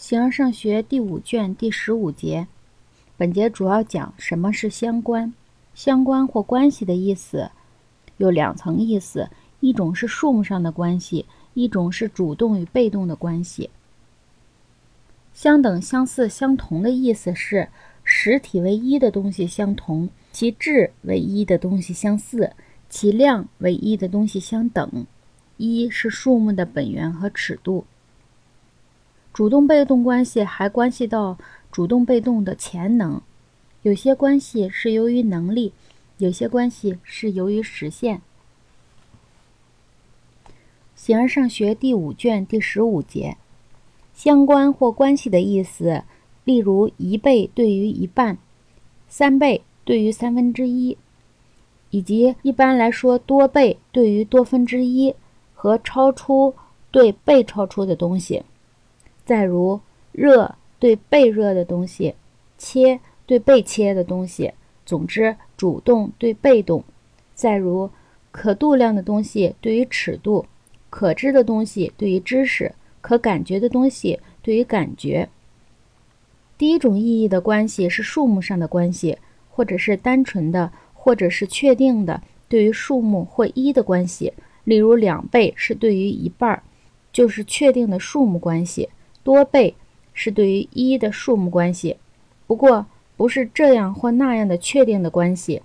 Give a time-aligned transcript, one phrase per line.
[0.00, 2.48] 形而上学第五卷第十五节，
[3.18, 5.34] 本节主要讲什么是相关。
[5.74, 7.50] 相关或关系的意思
[8.16, 9.28] 有两层意思，
[9.60, 13.68] 一种是数目上的关系，一种是主动与被动的关系。
[15.34, 17.68] 相等、相似、相同的意思是
[18.02, 22.52] 实体为一的东西相同，其质为一的东西相似，
[22.88, 25.04] 其量为一的东西相等。
[25.58, 27.84] 一是数目的本源和尺度。
[29.40, 31.38] 主动被动关系还关系到
[31.72, 33.22] 主动被动的潜能，
[33.80, 35.72] 有些关系是由于能力，
[36.18, 38.20] 有些关系是由于实现。
[40.94, 43.38] 形而上学第五卷第十五节，
[44.12, 46.02] 相关或关系的意思，
[46.44, 48.36] 例如一倍对于一半，
[49.08, 50.98] 三倍对于三分之一，
[51.88, 55.14] 以及一般来说多倍对于多分之一
[55.54, 56.54] 和超出
[56.90, 58.42] 对被超出的东西。
[59.30, 59.78] 再如，
[60.10, 62.16] 热对被热的东西，
[62.58, 64.52] 切对被切的东西。
[64.84, 66.82] 总之，主动对被动。
[67.32, 67.88] 再如，
[68.32, 70.46] 可度量的东西对于尺度，
[70.90, 75.28] 可知的东西对于知识，可感觉的东西对于感觉。
[76.58, 79.16] 第一种意义的关系是数目上的关系，
[79.48, 84.32] 或者是单纯的，或者是确定的对于数目或一的关系。
[84.64, 86.64] 例如，两倍是对于一半儿，
[87.12, 88.88] 就是确定的数目关系。
[89.22, 89.74] 多倍
[90.12, 91.96] 是对于一的数目关系，
[92.46, 95.62] 不过不是这样或那样的确定的关系。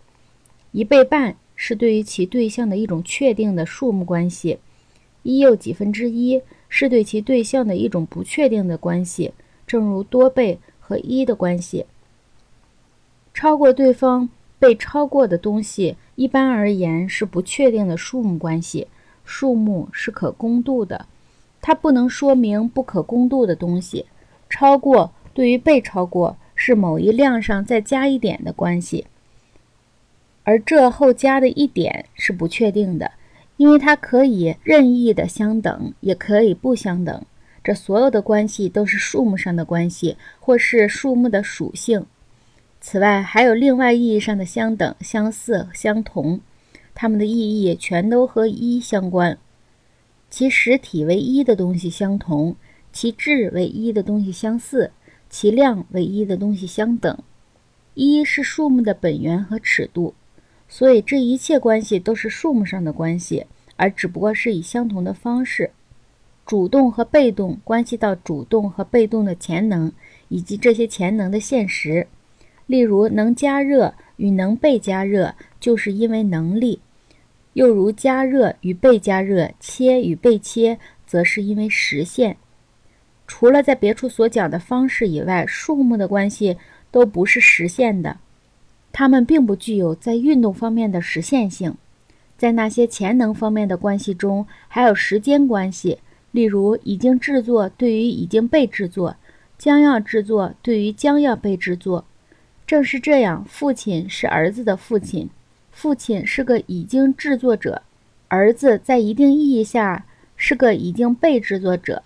[0.71, 4.59] 一倍半是对于其对象的一种确定的数目关系。
[5.23, 9.33] 一又几分之一是对其对象的一种不确定的关系，
[9.65, 11.85] 正如多倍和一的关系。
[13.33, 18.87] 超过对方被超过的东西，一般而言是不确定的数目关系。
[19.23, 21.07] 数目是可公度的。
[21.67, 24.05] 它不能说明不可公度的东西。
[24.47, 29.07] 超过对于被超过是某一量上再加一点的关系，
[30.43, 33.13] 而这后加的一点是不确定的，
[33.57, 37.25] 因为它可以任意的相等，也可以不相等。
[37.63, 42.05] 这所有的关系都是数目上的关系，或是数目的属性。
[42.79, 46.39] 此外，还有另外意义上的相等、相似、相同，
[46.93, 49.39] 它们的意义全都和一相关。
[50.35, 52.57] 其实体为一的东西相同，
[52.91, 54.91] 其质为一的东西相似，
[55.29, 57.17] 其量为一的东西相等。
[57.93, 60.13] 一是数目的本源和尺度，
[60.67, 63.45] 所以这一切关系都是数目上的关系，
[63.77, 65.71] 而只不过是以相同的方式。
[66.45, 69.89] 主动和被动关系到主动和被动的潜能
[70.27, 72.07] 以及这些潜能的现实。
[72.67, 76.81] 例如，能加热与能被加热，就是因为能力。
[77.55, 82.35] 又如加热与被加热，切与被切，则是因为实现。
[83.25, 86.57] 除了在别处所讲的方式以外，数目的关系
[86.91, 88.17] 都不是实现的，
[88.91, 91.75] 它们并不具有在运动方面的实现性。
[92.37, 95.99] 在那些潜能方面的关系中，还有时间关系，
[96.31, 99.15] 例如已经制作对于已经被制作，
[99.57, 102.03] 将要制作对于将要被制作。
[102.67, 105.29] 正是这样，父亲是儿子的父亲。
[105.75, 107.81] 父亲是个已经制作者，
[108.29, 110.05] 儿子在一定意义下
[110.37, 112.01] 是个已经被制作者。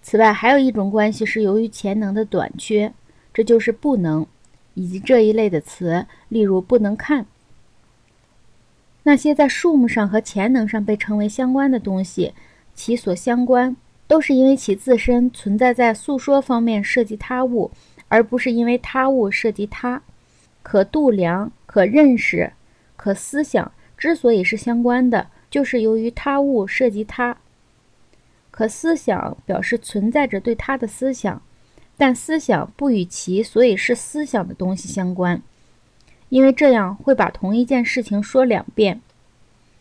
[0.00, 2.94] 此外，还有一种关系是由于潜能的短缺，
[3.34, 4.26] 这就是不能，
[4.72, 7.26] 以及这一类的词，例如不能看。
[9.02, 12.32] 那些在数目上和潜能上被称为相关的东西，
[12.74, 17.70] 其所相关都是因为其自身存在在诉说方面涉及他物，
[18.08, 20.02] 而不是因为他物涉及他，
[20.62, 22.50] 可度量，可认识。
[23.02, 27.36] 可思想之所以是相关的，就是由于他物涉及他。
[28.52, 31.42] 可思想表示存在着对他的思想，
[31.96, 35.42] 但思想不与其所以是思想的东西相关，
[36.28, 39.00] 因为这样会把同一件事情说两遍。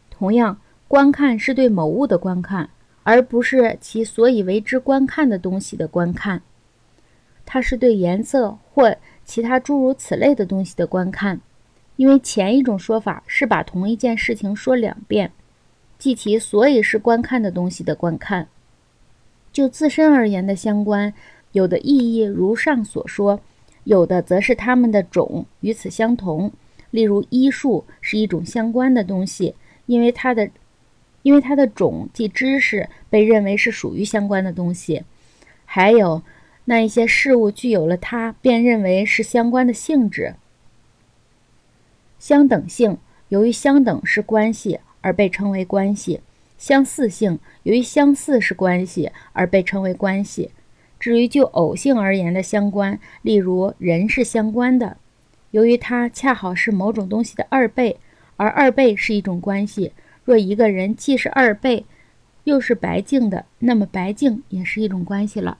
[0.09, 2.72] 同样，观看是对某物的观看，
[3.03, 6.41] 而不是其所以为之观看的东西的观看。
[7.46, 11.40] 它是对颜色或其他诸如此类的东西的观看。
[12.02, 15.32] 因为前一种说法是把同一件事情说两遍，
[16.00, 18.48] 即其所以是观看的东西的观看。
[19.53, 21.14] 就自身而言的相关，
[21.52, 23.40] 有的意义如上所说，
[23.84, 26.52] 有的则是它们的种与此相同。
[26.90, 29.53] 例如，医术是一种相关的东西，
[29.86, 30.50] 因为它的，
[31.22, 35.03] 因为它的种即知识被认为是属于相关的东西。
[35.66, 36.24] 还有
[36.66, 40.34] 那一些事物具有了它，便认为是相关的性质。
[42.22, 46.22] 相等性由于相等是关系而被称为关系，
[46.56, 50.52] 相似性由于相似是关系而被称为关系。
[51.00, 54.97] 至于就偶性而言的相关，例如人是相关的，
[55.50, 57.97] 由于它恰好是某种东西的二倍，
[58.38, 59.91] 而二倍是一种关系。
[60.24, 61.85] 若一个人既是二倍，
[62.44, 65.58] 又是白净的，那么白净也是一种关系了。